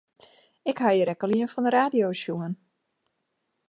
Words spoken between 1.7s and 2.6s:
radio sjoen.